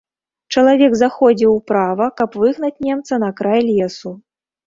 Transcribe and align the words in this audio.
Чалавек 0.53 0.93
заходзіў 1.01 1.51
управа, 1.59 2.07
каб 2.21 2.39
выгнаць 2.43 2.81
немца 2.87 3.13
на 3.27 3.31
край 3.41 3.61
лесу. 3.69 4.09